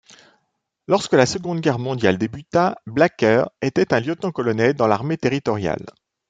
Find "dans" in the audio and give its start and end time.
4.73-4.87